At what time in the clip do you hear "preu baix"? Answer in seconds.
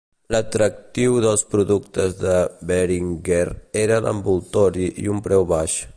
5.29-5.81